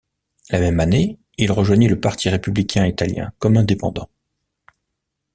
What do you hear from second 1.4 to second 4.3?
rejoignit le Parti républicain italien, comme indépendant.